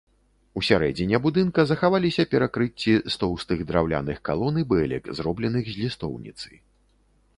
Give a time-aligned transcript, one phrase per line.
[0.59, 6.51] Усярэдзіне будынка захаваліся перакрыцці з тоўстых драўляных калон і бэлек, зробленых з лістоўніцы.